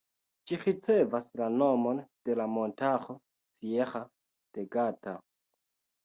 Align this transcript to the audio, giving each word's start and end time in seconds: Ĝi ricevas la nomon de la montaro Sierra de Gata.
Ĝi 0.51 0.57
ricevas 0.59 1.25
la 1.41 1.49
nomon 1.57 1.99
de 2.29 2.35
la 2.39 2.47
montaro 2.53 3.15
Sierra 3.57 4.01
de 4.57 4.65
Gata. 4.77 5.15